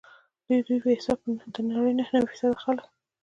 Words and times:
ددوی 0.47 0.79
په 0.83 0.89
حساب 0.97 1.19
د 1.53 1.57
نړۍ 1.71 1.93
نهه 1.99 2.11
نوي 2.13 2.27
فیصده 2.31 2.57
خلک. 2.63 2.85